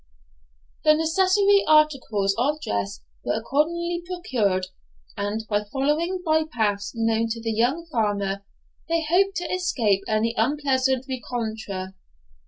[0.83, 4.65] The necessary articles of dress were accordingly procured,
[5.15, 8.43] and, by following by paths known to the young farmer,
[8.89, 11.93] they hoped to escape any unpleasant rencontre.